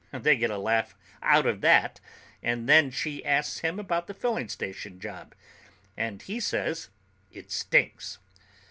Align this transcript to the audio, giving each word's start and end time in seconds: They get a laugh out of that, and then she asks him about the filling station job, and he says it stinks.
They 0.11 0.35
get 0.35 0.49
a 0.49 0.57
laugh 0.57 0.95
out 1.21 1.45
of 1.45 1.61
that, 1.61 1.99
and 2.41 2.67
then 2.67 2.89
she 2.89 3.23
asks 3.23 3.59
him 3.59 3.79
about 3.79 4.07
the 4.07 4.15
filling 4.15 4.49
station 4.49 4.99
job, 4.99 5.35
and 5.95 6.23
he 6.23 6.39
says 6.39 6.89
it 7.31 7.51
stinks. 7.51 8.17